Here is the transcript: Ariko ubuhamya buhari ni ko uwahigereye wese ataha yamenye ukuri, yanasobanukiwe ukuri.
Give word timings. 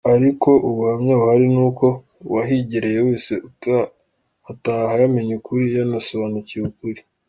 Ariko 0.13 0.49
ubuhamya 0.69 1.13
buhari 1.21 1.47
ni 1.55 1.61
ko 1.79 1.87
uwahigereye 2.27 2.99
wese 3.07 3.33
ataha 4.51 4.91
yamenye 5.01 5.33
ukuri, 5.39 5.63
yanasobanukiwe 5.77 6.63
ukuri. 6.71 7.01